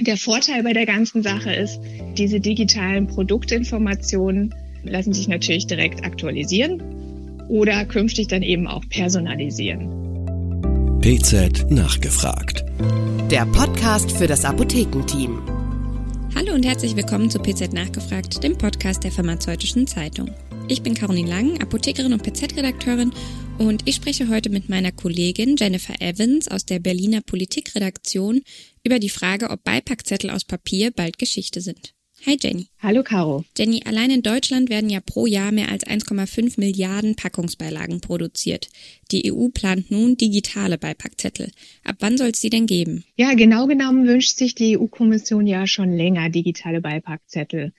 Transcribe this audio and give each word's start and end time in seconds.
Der 0.00 0.16
Vorteil 0.16 0.62
bei 0.62 0.72
der 0.72 0.86
ganzen 0.86 1.22
Sache 1.22 1.52
ist, 1.52 1.78
diese 2.16 2.40
digitalen 2.40 3.06
Produktinformationen 3.06 4.54
lassen 4.82 5.12
sich 5.12 5.28
natürlich 5.28 5.66
direkt 5.66 6.06
aktualisieren 6.06 6.82
oder 7.48 7.84
künftig 7.84 8.28
dann 8.28 8.42
eben 8.42 8.66
auch 8.66 8.82
personalisieren. 8.88 9.90
PZ 11.02 11.70
nachgefragt. 11.70 12.64
Der 13.30 13.44
Podcast 13.44 14.12
für 14.12 14.26
das 14.26 14.46
Apothekenteam. 14.46 15.42
Hallo 16.34 16.54
und 16.54 16.64
herzlich 16.64 16.96
willkommen 16.96 17.28
zu 17.28 17.38
PZ 17.38 17.74
nachgefragt, 17.74 18.42
dem 18.42 18.56
Podcast 18.56 19.04
der 19.04 19.12
Pharmazeutischen 19.12 19.86
Zeitung. 19.86 20.30
Ich 20.68 20.82
bin 20.82 20.94
Caroline 20.94 21.28
Lang, 21.28 21.60
Apothekerin 21.60 22.14
und 22.14 22.22
PZ-Redakteurin 22.22 23.12
und 23.60 23.82
ich 23.84 23.96
spreche 23.96 24.28
heute 24.28 24.48
mit 24.48 24.70
meiner 24.70 24.90
Kollegin 24.90 25.54
Jennifer 25.58 26.00
Evans 26.00 26.48
aus 26.48 26.64
der 26.64 26.78
Berliner 26.78 27.20
Politikredaktion 27.20 28.40
über 28.84 28.98
die 28.98 29.10
Frage, 29.10 29.50
ob 29.50 29.62
Beipackzettel 29.64 30.30
aus 30.30 30.44
Papier 30.44 30.90
bald 30.90 31.18
Geschichte 31.18 31.60
sind. 31.60 31.92
Hi 32.24 32.38
Jenny. 32.40 32.68
Hallo 32.78 33.02
Caro. 33.02 33.44
Jenny, 33.56 33.82
allein 33.84 34.10
in 34.10 34.22
Deutschland 34.22 34.70
werden 34.70 34.88
ja 34.88 35.00
pro 35.00 35.26
Jahr 35.26 35.52
mehr 35.52 35.70
als 35.70 35.86
1,5 35.86 36.58
Milliarden 36.58 37.16
Packungsbeilagen 37.16 38.00
produziert. 38.00 38.68
Die 39.10 39.30
EU 39.30 39.48
plant 39.48 39.90
nun 39.90 40.16
digitale 40.16 40.78
Beipackzettel. 40.78 41.50
Ab 41.84 41.96
wann 42.00 42.16
soll 42.16 42.28
es 42.28 42.40
die 42.40 42.50
denn 42.50 42.66
geben? 42.66 43.04
Ja, 43.16 43.34
genau 43.34 43.66
genommen 43.66 44.06
wünscht 44.06 44.38
sich 44.38 44.54
die 44.54 44.78
EU-Kommission 44.78 45.46
ja 45.46 45.66
schon 45.66 45.92
länger 45.92 46.30
digitale 46.30 46.80
Beipackzettel. 46.80 47.72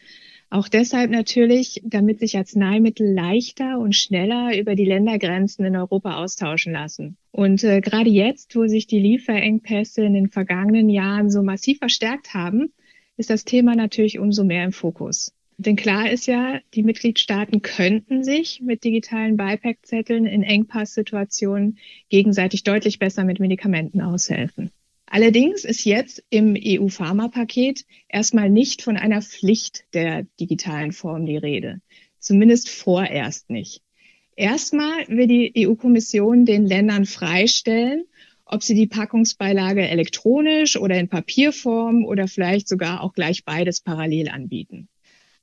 Auch 0.54 0.68
deshalb 0.68 1.12
natürlich, 1.12 1.82
damit 1.86 2.20
sich 2.20 2.38
Arzneimittel 2.38 3.10
leichter 3.10 3.80
und 3.80 3.96
schneller 3.96 4.60
über 4.60 4.76
die 4.76 4.84
Ländergrenzen 4.84 5.64
in 5.64 5.78
Europa 5.78 6.18
austauschen 6.18 6.74
lassen. 6.74 7.16
Und 7.32 7.64
äh, 7.64 7.80
gerade 7.80 8.10
jetzt, 8.10 8.54
wo 8.58 8.68
sich 8.68 8.86
die 8.86 9.00
Lieferengpässe 9.00 10.04
in 10.04 10.14
den 10.14 10.28
vergangenen 10.28 10.90
Jahren 10.90 11.30
so 11.30 11.42
massiv 11.42 11.78
verstärkt 11.78 12.34
haben, 12.34 12.74
ist 13.16 13.30
das 13.30 13.46
Thema 13.46 13.76
natürlich 13.76 14.20
umso 14.20 14.44
mehr 14.44 14.66
im 14.66 14.74
Fokus. 14.74 15.34
Denn 15.58 15.78
klar 15.78 16.12
ist 16.12 16.28
ja, 16.28 16.60
die 16.74 16.84
Mitgliedstaaten 16.84 17.62
könnten 17.62 18.26
sich 18.26 18.60
mit 18.62 18.84
digitalen 18.84 19.38
Beipackzetteln 19.38 20.26
in 20.26 20.44
Engpasssituationen 20.44 21.78
gegenseitig 22.10 22.64
deutlich 22.64 23.00
besser 23.00 23.24
mit 23.24 23.40
Medikamenten 23.40 24.02
aushelfen. 24.02 24.72
Allerdings 25.14 25.66
ist 25.66 25.84
jetzt 25.84 26.24
im 26.30 26.56
EU-Pharma-Paket 26.58 27.84
erstmal 28.08 28.50
nicht 28.50 28.82
von 28.82 28.96
einer 28.96 29.22
Pflicht 29.22 29.84
der 29.94 30.26
digitalen 30.40 30.94
Form 30.94 31.26
die 31.26 31.36
Rede. 31.36 31.82
Zumindest 32.18 32.70
vorerst 32.70 33.50
nicht. 33.50 33.82
Erstmal 34.38 35.06
will 35.10 35.28
die 35.28 35.68
EU-Kommission 35.68 36.46
den 36.46 36.66
Ländern 36.66 37.04
freistellen, 37.04 38.06
ob 38.46 38.64
sie 38.64 38.74
die 38.74 38.88
Packungsbeilage 38.88 39.86
elektronisch 39.86 40.78
oder 40.78 40.98
in 40.98 41.10
Papierform 41.10 42.06
oder 42.06 42.30
vielleicht 42.30 42.70
sogar 42.70 43.04
auch 43.04 43.12
gleich 43.12 43.44
beides 43.44 43.82
parallel 43.82 44.30
anbieten. 44.30 44.88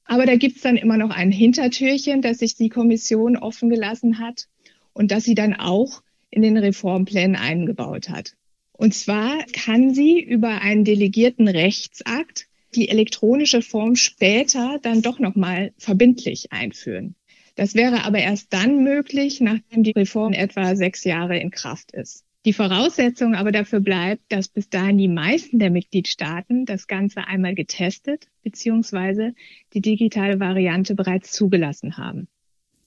Aber 0.06 0.24
da 0.24 0.36
gibt's 0.36 0.62
dann 0.62 0.78
immer 0.78 0.96
noch 0.96 1.10
ein 1.10 1.30
Hintertürchen, 1.30 2.22
das 2.22 2.38
sich 2.38 2.56
die 2.56 2.70
Kommission 2.70 3.36
offen 3.36 3.68
gelassen 3.68 4.18
hat 4.18 4.48
und 4.94 5.10
das 5.10 5.24
sie 5.24 5.34
dann 5.34 5.52
auch 5.52 6.02
in 6.30 6.40
den 6.40 6.56
Reformplänen 6.56 7.36
eingebaut 7.36 8.08
hat. 8.08 8.32
Und 8.78 8.94
zwar 8.94 9.44
kann 9.52 9.92
sie 9.92 10.20
über 10.20 10.60
einen 10.60 10.84
delegierten 10.84 11.48
Rechtsakt 11.48 12.46
die 12.76 12.88
elektronische 12.88 13.60
Form 13.60 13.96
später 13.96 14.78
dann 14.80 15.02
doch 15.02 15.18
nochmal 15.18 15.72
verbindlich 15.78 16.52
einführen. 16.52 17.16
Das 17.56 17.74
wäre 17.74 18.04
aber 18.04 18.18
erst 18.18 18.52
dann 18.52 18.84
möglich, 18.84 19.40
nachdem 19.40 19.82
die 19.82 19.90
Reform 19.90 20.32
etwa 20.32 20.76
sechs 20.76 21.02
Jahre 21.02 21.38
in 21.38 21.50
Kraft 21.50 21.90
ist. 21.90 22.24
Die 22.44 22.52
Voraussetzung 22.52 23.34
aber 23.34 23.50
dafür 23.50 23.80
bleibt, 23.80 24.22
dass 24.28 24.46
bis 24.46 24.70
dahin 24.70 24.96
die 24.96 25.08
meisten 25.08 25.58
der 25.58 25.70
Mitgliedstaaten 25.70 26.64
das 26.64 26.86
Ganze 26.86 27.26
einmal 27.26 27.56
getestet 27.56 28.28
bzw. 28.44 29.32
die 29.74 29.80
digitale 29.80 30.38
Variante 30.38 30.94
bereits 30.94 31.32
zugelassen 31.32 31.96
haben. 31.96 32.28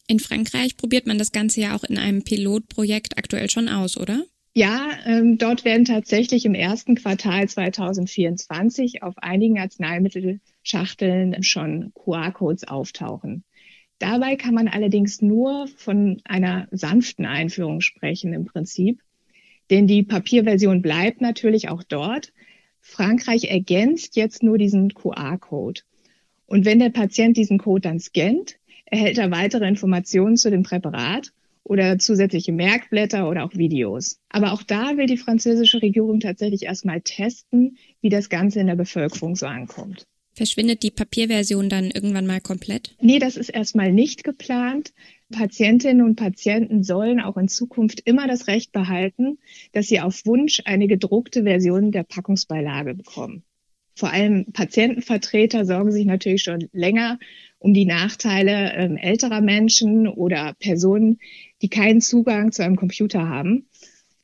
In 0.07 0.19
Frankreich 0.21 0.77
probiert 0.77 1.05
man 1.05 1.17
das 1.17 1.33
Ganze 1.33 1.59
ja 1.59 1.75
auch 1.75 1.83
in 1.83 1.97
einem 1.97 2.23
Pilotprojekt 2.23 3.17
aktuell 3.17 3.49
schon 3.49 3.67
aus, 3.67 3.97
oder? 3.97 4.23
Ja, 4.53 4.91
ähm, 5.05 5.37
dort 5.37 5.63
werden 5.63 5.85
tatsächlich 5.85 6.45
im 6.45 6.55
ersten 6.55 6.95
Quartal 6.95 7.47
2024 7.47 9.01
auf 9.01 9.17
einigen 9.17 9.57
Arzneimittelschachteln 9.59 11.41
schon 11.41 11.93
QR-Codes 11.93 12.67
auftauchen. 12.67 13.45
Dabei 13.97 14.35
kann 14.35 14.53
man 14.53 14.67
allerdings 14.67 15.21
nur 15.21 15.67
von 15.77 16.21
einer 16.25 16.67
sanften 16.71 17.25
Einführung 17.25 17.79
sprechen 17.79 18.33
im 18.33 18.43
Prinzip, 18.43 19.01
denn 19.69 19.87
die 19.87 20.03
Papierversion 20.03 20.81
bleibt 20.81 21.21
natürlich 21.21 21.69
auch 21.69 21.83
dort. 21.83 22.33
Frankreich 22.81 23.45
ergänzt 23.45 24.17
jetzt 24.17 24.43
nur 24.43 24.57
diesen 24.57 24.93
QR-Code. 24.93 25.81
Und 26.45 26.65
wenn 26.65 26.79
der 26.79 26.89
Patient 26.89 27.37
diesen 27.37 27.57
Code 27.57 27.81
dann 27.81 28.01
scannt, 28.01 28.57
erhält 28.85 29.17
er 29.17 29.31
weitere 29.31 29.65
Informationen 29.65 30.35
zu 30.35 30.49
dem 30.49 30.63
Präparat 30.63 31.31
oder 31.63 31.99
zusätzliche 31.99 32.51
Merkblätter 32.51 33.29
oder 33.29 33.43
auch 33.45 33.55
Videos. 33.55 34.19
Aber 34.29 34.53
auch 34.53 34.63
da 34.63 34.97
will 34.97 35.05
die 35.05 35.17
französische 35.17 35.81
Regierung 35.81 36.19
tatsächlich 36.19 36.63
erstmal 36.63 37.01
testen, 37.01 37.77
wie 38.01 38.09
das 38.09 38.29
Ganze 38.29 38.59
in 38.59 38.67
der 38.67 38.75
Bevölkerung 38.75 39.35
so 39.35 39.45
ankommt. 39.45 40.05
Verschwindet 40.33 40.81
die 40.83 40.91
Papierversion 40.91 41.67
dann 41.67 41.91
irgendwann 41.91 42.25
mal 42.25 42.39
komplett? 42.39 42.95
Nee, 43.01 43.19
das 43.19 43.35
ist 43.35 43.49
erstmal 43.49 43.91
nicht 43.91 44.23
geplant. 44.23 44.93
Patientinnen 45.29 46.05
und 46.05 46.15
Patienten 46.15 46.83
sollen 46.83 47.19
auch 47.19 47.37
in 47.37 47.49
Zukunft 47.49 48.01
immer 48.05 48.27
das 48.27 48.47
Recht 48.47 48.71
behalten, 48.71 49.39
dass 49.73 49.87
sie 49.87 49.99
auf 49.99 50.25
Wunsch 50.25 50.61
eine 50.65 50.87
gedruckte 50.87 51.43
Version 51.43 51.91
der 51.91 52.03
Packungsbeilage 52.03 52.95
bekommen. 52.95 53.43
Vor 53.93 54.11
allem 54.11 54.45
Patientenvertreter 54.53 55.65
sorgen 55.65 55.91
sich 55.91 56.05
natürlich 56.05 56.43
schon 56.43 56.69
länger 56.71 57.19
um 57.61 57.75
die 57.75 57.85
Nachteile 57.85 58.73
äh, 58.73 58.95
älterer 58.99 59.39
Menschen 59.39 60.07
oder 60.07 60.55
Personen, 60.59 61.19
die 61.61 61.69
keinen 61.69 62.01
Zugang 62.01 62.51
zu 62.51 62.63
einem 62.63 62.75
Computer 62.75 63.29
haben. 63.29 63.67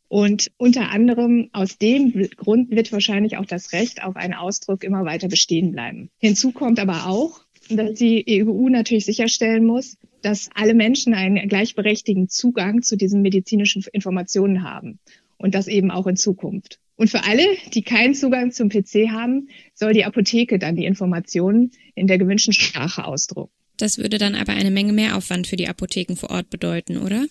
Und 0.10 0.52
unter 0.58 0.90
anderem 0.90 1.50
aus 1.54 1.78
dem 1.78 2.14
Grund 2.36 2.72
wird 2.72 2.92
wahrscheinlich 2.92 3.38
auch 3.38 3.46
das 3.46 3.74
Recht 3.74 4.04
auf 4.04 4.16
einen 4.16 4.34
Ausdruck 4.34 4.84
immer 4.84 5.06
weiter 5.06 5.28
bestehen 5.28 5.72
bleiben. 5.72 6.10
Hinzu 6.18 6.52
kommt 6.52 6.80
aber 6.80 7.06
auch, 7.08 7.42
dass 7.70 7.94
die 7.94 8.44
EU 8.44 8.70
natürlich 8.70 9.06
sicherstellen 9.06 9.66
muss, 9.66 9.98
dass 10.24 10.50
alle 10.56 10.74
Menschen 10.74 11.14
einen 11.14 11.48
gleichberechtigten 11.48 12.30
Zugang 12.30 12.82
zu 12.82 12.96
diesen 12.98 13.22
medizinischen 13.22 13.84
Informationen 13.92 14.64
haben. 14.64 14.98
Und 15.38 15.54
das 15.54 15.68
eben 15.68 15.92
auch 15.92 16.08
in 16.08 16.16
Zukunft. 16.16 16.80
Und 16.98 17.10
für 17.10 17.24
alle, 17.24 17.44
die 17.74 17.84
keinen 17.84 18.16
Zugang 18.16 18.52
zum 18.52 18.70
PC 18.70 19.10
haben, 19.12 19.50
soll 19.74 19.94
die 19.94 20.04
Apotheke 20.04 20.60
dann 20.60 20.76
die 20.76 20.86
Informationen 20.86 21.72
in 21.96 22.08
der 22.08 22.18
gewünschten 22.18 22.54
Sprache 22.54 23.06
ausdrucken. 23.06 23.54
Das 23.78 24.00
würde 24.00 24.18
dann 24.18 24.36
aber 24.36 24.54
eine 24.54 24.72
Menge 24.72 24.92
mehr 24.92 25.16
Aufwand 25.16 25.48
für 25.48 25.56
die 25.56 25.68
Apotheken 25.68 26.16
vor 26.16 26.32
Ort 26.32 26.50
bedeuten, 26.50 26.98
oder? 26.98 27.26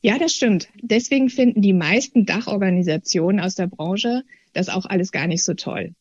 Ja, 0.00 0.18
das 0.18 0.34
stimmt. 0.34 0.68
Deswegen 0.80 1.28
finden 1.28 1.60
die 1.60 1.74
meisten 1.74 2.24
Dachorganisationen 2.24 3.40
aus 3.40 3.54
der 3.54 3.66
Branche 3.66 4.24
das 4.54 4.68
auch 4.68 4.86
alles 4.86 5.12
gar 5.12 5.26
nicht 5.26 5.44
so 5.44 5.54
toll. 5.54 5.94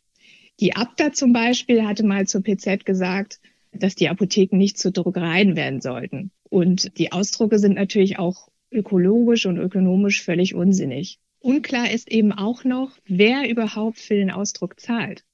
Die 0.60 0.76
Abda 0.76 1.14
zum 1.14 1.34
Beispiel 1.34 1.86
hatte 1.86 2.04
mal 2.04 2.28
zur 2.28 2.42
PZ 2.42 2.86
gesagt, 2.86 3.40
dass 3.74 3.96
die 3.96 4.10
Apotheken 4.10 4.58
nicht 4.58 4.78
zu 4.78 4.92
Druckereien 4.92 5.56
werden 5.56 5.82
sollten. 5.82 6.32
Und 6.50 6.98
die 6.98 7.12
Ausdrucke 7.12 7.60
sind 7.60 7.76
natürlich 7.76 8.20
auch 8.20 8.50
ökologisch 8.72 9.46
und 9.46 9.58
ökonomisch 9.58 10.24
völlig 10.24 10.56
unsinnig. 10.56 11.20
Unklar 11.42 11.92
ist 11.92 12.12
eben 12.12 12.32
auch 12.32 12.64
noch, 12.64 12.92
wer 13.06 13.50
überhaupt 13.50 14.00
für 14.00 14.14
den 14.14 14.30
Ausdruck 14.30 14.80
zahlt. 14.80 15.26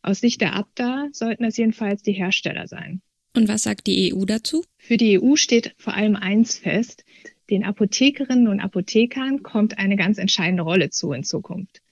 Aus 0.00 0.20
Sicht 0.20 0.40
der 0.40 0.54
Abda 0.54 1.08
sollten 1.12 1.42
das 1.42 1.56
jedenfalls 1.56 2.02
die 2.02 2.12
Hersteller 2.12 2.68
sein. 2.68 3.02
Und 3.34 3.48
was 3.48 3.64
sagt 3.64 3.86
die 3.86 4.14
EU 4.14 4.24
dazu? 4.24 4.64
Für 4.78 4.96
die 4.96 5.20
EU 5.20 5.36
steht 5.36 5.74
vor 5.76 5.94
allem 5.94 6.16
eins 6.16 6.56
fest. 6.56 7.04
Den 7.50 7.64
Apothekerinnen 7.64 8.48
und 8.48 8.60
Apothekern 8.60 9.42
kommt 9.42 9.78
eine 9.78 9.96
ganz 9.96 10.18
entscheidende 10.18 10.62
Rolle 10.62 10.90
zu 10.90 11.12
in 11.12 11.24
Zukunft. 11.24 11.82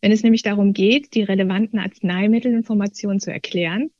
Wenn 0.00 0.12
es 0.12 0.22
nämlich 0.22 0.42
darum 0.42 0.74
geht, 0.74 1.14
die 1.14 1.22
relevanten 1.22 1.78
Arzneimittelinformationen 1.78 3.20
zu 3.20 3.32
erklären 3.32 3.90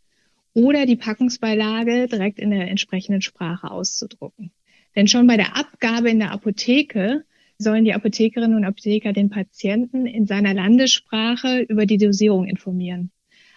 oder 0.53 0.87
die 0.87 0.97
Packungsbeilage 0.97 2.09
direkt 2.09 2.39
in 2.39 2.51
der 2.51 2.69
entsprechenden 2.69 3.23
Sprache 3.23 3.71
auszudrucken. 3.71 4.53
Denn 4.95 5.09
schon 5.09 5.27
bei 5.27 5.37
der 5.37 5.57
Abgabe 5.57 6.11
in 6.11 6.19
der 6.19 6.33
Apotheke 6.33 7.25
sollen 7.59 7.85
die 7.85 7.93
Apothekerinnen 7.93 8.57
und 8.57 8.65
Apotheker 8.65 9.13
den 9.13 9.31
Patienten 9.31 10.07
in 10.07 10.27
seiner 10.27 10.55
Landessprache 10.55 11.61
über 11.61 11.87
die 11.87 11.99
Dosierung 11.99 12.47
informieren. 12.47 13.11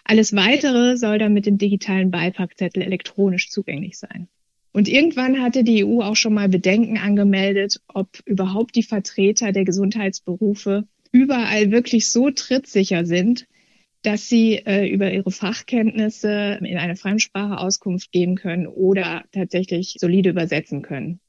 Alles 0.03 0.35
Weitere 0.35 0.97
soll 0.97 1.19
dann 1.19 1.33
mit 1.33 1.45
dem 1.45 1.57
digitalen 1.57 2.11
Beipackzettel 2.11 2.81
elektronisch 2.81 3.49
zugänglich 3.49 3.97
sein. 3.97 4.27
Und 4.73 4.87
irgendwann 4.87 5.41
hatte 5.41 5.63
die 5.63 5.85
EU 5.85 6.01
auch 6.01 6.15
schon 6.15 6.33
mal 6.33 6.49
Bedenken 6.49 6.97
angemeldet, 6.97 7.81
ob 7.87 8.19
überhaupt 8.25 8.75
die 8.75 8.83
Vertreter 8.83 9.51
der 9.51 9.65
Gesundheitsberufe 9.65 10.87
überall 11.11 11.71
wirklich 11.71 12.07
so 12.07 12.31
trittsicher 12.31 13.05
sind, 13.05 13.47
dass 14.01 14.29
sie 14.29 14.55
äh, 14.55 14.87
über 14.87 15.11
ihre 15.11 15.29
Fachkenntnisse 15.29 16.57
in 16.61 16.77
eine 16.77 16.95
Fremdsprache 16.95 17.57
Auskunft 17.57 18.11
geben 18.11 18.35
können 18.35 18.65
oder 18.65 19.25
tatsächlich 19.31 19.95
solide 19.99 20.29
übersetzen 20.29 20.81
können. 20.81 21.19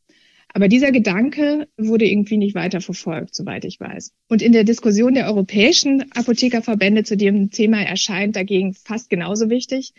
Aber 0.55 0.69
dieser 0.69 0.93
Gedanke 0.93 1.69
wurde 1.77 2.07
irgendwie 2.07 2.37
nicht 2.37 2.55
weiter 2.55 2.81
verfolgt, 2.81 3.35
soweit 3.35 3.65
ich 3.65 3.81
weiß. 3.81 4.13
Und 4.29 4.43
in 4.43 4.53
der 4.53 4.65
Diskussion 4.65 5.15
der 5.15 5.27
europäischen 5.27 6.13
Apothekerverbände 6.13 7.05
zu 7.05 7.17
dem 7.17 7.51
Thema 7.51 7.83
erscheint 7.83 8.37
dagegen 8.37 8.75
fast 8.75 9.09
genauso 9.09 9.49
wichtig, 9.49 9.95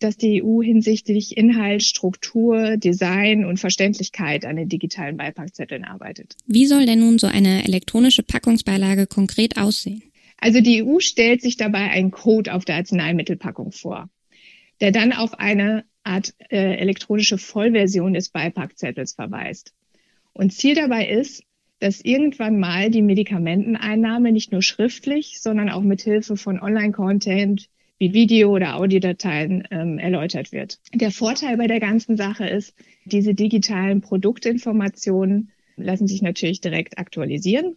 dass 0.00 0.16
die 0.16 0.42
EU 0.42 0.62
hinsichtlich 0.62 1.36
Inhalt, 1.36 1.82
Struktur, 1.82 2.76
Design 2.76 3.44
und 3.44 3.58
Verständlichkeit 3.58 4.44
an 4.44 4.56
den 4.56 4.68
digitalen 4.68 5.16
Beipackzetteln 5.16 5.84
arbeitet. 5.84 6.36
Wie 6.46 6.66
soll 6.66 6.86
denn 6.86 7.00
nun 7.00 7.18
so 7.18 7.26
eine 7.26 7.64
elektronische 7.64 8.22
Packungsbeilage 8.22 9.06
konkret 9.06 9.56
aussehen? 9.56 10.02
Also 10.38 10.60
die 10.60 10.84
EU 10.84 11.00
stellt 11.00 11.40
sich 11.40 11.56
dabei 11.56 11.90
einen 11.90 12.10
Code 12.10 12.52
auf 12.52 12.64
der 12.64 12.76
Arzneimittelpackung 12.76 13.72
vor, 13.72 14.10
der 14.80 14.92
dann 14.92 15.12
auf 15.12 15.38
eine 15.38 15.84
Art 16.04 16.34
äh, 16.50 16.76
elektronische 16.76 17.38
Vollversion 17.38 18.12
des 18.12 18.28
Beipackzettels 18.28 19.14
verweist. 19.14 19.72
Und 20.36 20.52
Ziel 20.52 20.74
dabei 20.74 21.08
ist, 21.08 21.44
dass 21.78 22.02
irgendwann 22.02 22.60
mal 22.60 22.90
die 22.90 23.00
Medikamenteneinnahme 23.00 24.32
nicht 24.32 24.52
nur 24.52 24.60
schriftlich, 24.60 25.40
sondern 25.40 25.70
auch 25.70 25.80
mit 25.80 26.02
Hilfe 26.02 26.36
von 26.36 26.60
Online-Content 26.60 27.70
wie 27.98 28.12
Video- 28.12 28.50
oder 28.50 28.76
Audiodateien 28.76 29.66
ähm, 29.70 29.98
erläutert 29.98 30.52
wird. 30.52 30.78
Der 30.92 31.10
Vorteil 31.10 31.56
bei 31.56 31.66
der 31.66 31.80
ganzen 31.80 32.18
Sache 32.18 32.46
ist, 32.46 32.74
diese 33.06 33.32
digitalen 33.32 34.02
Produktinformationen 34.02 35.52
lassen 35.76 36.06
sich 36.06 36.20
natürlich 36.20 36.60
direkt 36.60 36.98
aktualisieren 36.98 37.76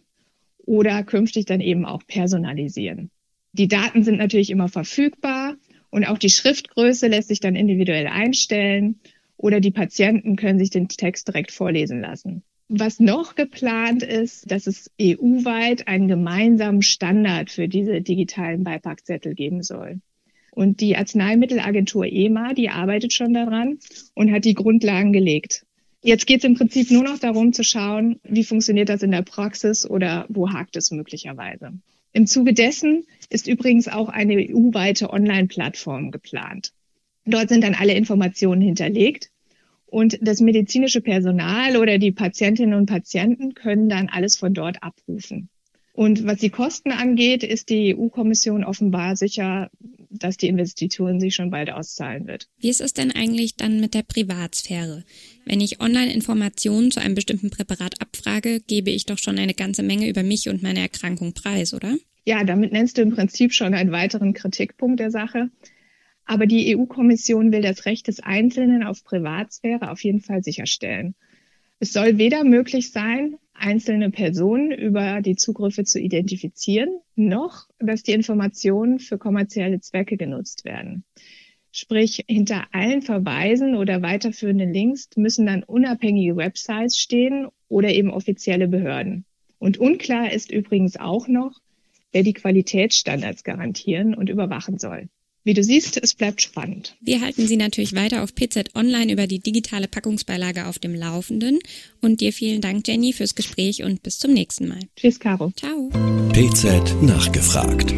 oder 0.58 1.02
künftig 1.02 1.46
dann 1.46 1.62
eben 1.62 1.86
auch 1.86 2.06
personalisieren. 2.06 3.10
Die 3.52 3.68
Daten 3.68 4.04
sind 4.04 4.18
natürlich 4.18 4.50
immer 4.50 4.68
verfügbar 4.68 5.56
und 5.88 6.04
auch 6.04 6.18
die 6.18 6.28
Schriftgröße 6.28 7.06
lässt 7.06 7.28
sich 7.28 7.40
dann 7.40 7.56
individuell 7.56 8.06
einstellen 8.06 9.00
oder 9.38 9.60
die 9.60 9.70
Patienten 9.70 10.36
können 10.36 10.58
sich 10.58 10.68
den 10.68 10.88
Text 10.88 11.26
direkt 11.26 11.52
vorlesen 11.52 12.02
lassen. 12.02 12.42
Was 12.72 13.00
noch 13.00 13.34
geplant 13.34 14.04
ist, 14.04 14.48
dass 14.48 14.68
es 14.68 14.92
EU-weit 15.02 15.88
einen 15.88 16.06
gemeinsamen 16.06 16.82
Standard 16.82 17.50
für 17.50 17.66
diese 17.66 18.00
digitalen 18.00 18.62
Beipackzettel 18.62 19.34
geben 19.34 19.64
soll. 19.64 20.00
Und 20.52 20.80
die 20.80 20.96
Arzneimittelagentur 20.96 22.06
EMA, 22.06 22.54
die 22.54 22.68
arbeitet 22.68 23.12
schon 23.12 23.34
daran 23.34 23.80
und 24.14 24.30
hat 24.30 24.44
die 24.44 24.54
Grundlagen 24.54 25.12
gelegt. 25.12 25.66
Jetzt 26.00 26.28
geht 26.28 26.38
es 26.38 26.44
im 26.44 26.54
Prinzip 26.54 26.92
nur 26.92 27.02
noch 27.02 27.18
darum 27.18 27.52
zu 27.52 27.64
schauen, 27.64 28.20
wie 28.22 28.44
funktioniert 28.44 28.88
das 28.88 29.02
in 29.02 29.10
der 29.10 29.22
Praxis 29.22 29.84
oder 29.84 30.26
wo 30.28 30.52
hakt 30.52 30.76
es 30.76 30.92
möglicherweise. 30.92 31.72
Im 32.12 32.28
Zuge 32.28 32.54
dessen 32.54 33.04
ist 33.30 33.48
übrigens 33.48 33.88
auch 33.88 34.08
eine 34.08 34.34
EU-weite 34.34 35.10
Online-Plattform 35.10 36.12
geplant. 36.12 36.70
Dort 37.24 37.48
sind 37.48 37.64
dann 37.64 37.74
alle 37.74 37.94
Informationen 37.94 38.60
hinterlegt 38.60 39.32
und 39.90 40.18
das 40.22 40.40
medizinische 40.40 41.00
Personal 41.00 41.76
oder 41.76 41.98
die 41.98 42.12
Patientinnen 42.12 42.74
und 42.74 42.86
Patienten 42.86 43.54
können 43.54 43.88
dann 43.88 44.08
alles 44.08 44.36
von 44.36 44.54
dort 44.54 44.82
abrufen. 44.82 45.48
Und 45.92 46.24
was 46.24 46.38
die 46.38 46.50
Kosten 46.50 46.92
angeht, 46.92 47.42
ist 47.42 47.68
die 47.68 47.94
EU-Kommission 47.94 48.64
offenbar 48.64 49.16
sicher, 49.16 49.70
dass 50.08 50.36
die 50.36 50.48
Investition 50.48 51.20
sich 51.20 51.34
schon 51.34 51.50
bald 51.50 51.70
auszahlen 51.70 52.26
wird. 52.26 52.48
Wie 52.58 52.70
ist 52.70 52.80
es 52.80 52.94
denn 52.94 53.10
eigentlich 53.10 53.56
dann 53.56 53.80
mit 53.80 53.94
der 53.94 54.02
Privatsphäre? 54.02 55.04
Wenn 55.44 55.60
ich 55.60 55.80
Online-Informationen 55.80 56.90
zu 56.90 57.00
einem 57.00 57.14
bestimmten 57.14 57.50
Präparat 57.50 58.00
abfrage, 58.00 58.60
gebe 58.66 58.90
ich 58.90 59.06
doch 59.06 59.18
schon 59.18 59.38
eine 59.38 59.54
ganze 59.54 59.82
Menge 59.82 60.08
über 60.08 60.22
mich 60.22 60.48
und 60.48 60.62
meine 60.62 60.80
Erkrankung 60.80 61.34
preis, 61.34 61.74
oder? 61.74 61.96
Ja, 62.24 62.44
damit 62.44 62.72
nennst 62.72 62.96
du 62.96 63.02
im 63.02 63.10
Prinzip 63.10 63.52
schon 63.52 63.74
einen 63.74 63.92
weiteren 63.92 64.32
Kritikpunkt 64.32 65.00
der 65.00 65.10
Sache. 65.10 65.50
Aber 66.30 66.46
die 66.46 66.76
EU-Kommission 66.76 67.50
will 67.50 67.60
das 67.60 67.86
Recht 67.86 68.06
des 68.06 68.20
Einzelnen 68.20 68.84
auf 68.84 69.02
Privatsphäre 69.02 69.90
auf 69.90 70.04
jeden 70.04 70.20
Fall 70.20 70.44
sicherstellen. 70.44 71.16
Es 71.80 71.92
soll 71.92 72.18
weder 72.18 72.44
möglich 72.44 72.92
sein, 72.92 73.34
einzelne 73.52 74.12
Personen 74.12 74.70
über 74.70 75.22
die 75.22 75.34
Zugriffe 75.34 75.82
zu 75.82 75.98
identifizieren, 75.98 77.00
noch 77.16 77.66
dass 77.80 78.04
die 78.04 78.12
Informationen 78.12 79.00
für 79.00 79.18
kommerzielle 79.18 79.80
Zwecke 79.80 80.16
genutzt 80.16 80.64
werden. 80.64 81.02
Sprich, 81.72 82.24
hinter 82.28 82.62
allen 82.70 83.02
Verweisen 83.02 83.74
oder 83.74 84.00
weiterführenden 84.00 84.72
Links 84.72 85.08
müssen 85.16 85.46
dann 85.46 85.64
unabhängige 85.64 86.36
Websites 86.36 86.96
stehen 86.96 87.48
oder 87.68 87.88
eben 87.88 88.10
offizielle 88.12 88.68
Behörden. 88.68 89.24
Und 89.58 89.78
unklar 89.78 90.32
ist 90.32 90.52
übrigens 90.52 90.96
auch 90.96 91.26
noch, 91.26 91.58
wer 92.12 92.22
die 92.22 92.34
Qualitätsstandards 92.34 93.42
garantieren 93.42 94.14
und 94.14 94.30
überwachen 94.30 94.78
soll. 94.78 95.08
Wie 95.42 95.54
du 95.54 95.64
siehst, 95.64 95.96
es 96.02 96.14
bleibt 96.14 96.42
spannend. 96.42 96.96
Wir 97.00 97.22
halten 97.22 97.46
Sie 97.46 97.56
natürlich 97.56 97.94
weiter 97.94 98.22
auf 98.22 98.34
PZ 98.34 98.74
Online 98.74 99.10
über 99.12 99.26
die 99.26 99.40
digitale 99.40 99.88
Packungsbeilage 99.88 100.66
auf 100.66 100.78
dem 100.78 100.94
Laufenden. 100.94 101.58
Und 102.02 102.20
dir 102.20 102.32
vielen 102.32 102.60
Dank, 102.60 102.86
Jenny, 102.86 103.12
fürs 103.12 103.34
Gespräch 103.34 103.82
und 103.82 104.02
bis 104.02 104.18
zum 104.18 104.32
nächsten 104.32 104.68
Mal. 104.68 104.80
Tschüss, 104.96 105.18
Caro. 105.18 105.50
Ciao. 105.56 105.88
PZ 106.32 107.02
nachgefragt. 107.02 107.94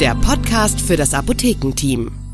Der 0.00 0.14
Podcast 0.14 0.80
für 0.80 0.96
das 0.96 1.14
Apothekenteam. 1.14 2.27